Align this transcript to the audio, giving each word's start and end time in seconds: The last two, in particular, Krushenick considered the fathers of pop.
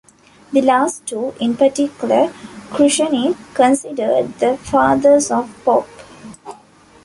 The 0.51 0.61
last 0.63 1.05
two, 1.05 1.35
in 1.39 1.55
particular, 1.55 2.29
Krushenick 2.71 3.37
considered 3.53 4.33
the 4.39 4.57
fathers 4.57 5.29
of 5.29 5.55
pop. 5.63 5.87